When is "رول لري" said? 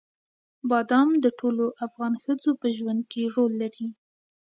3.35-3.87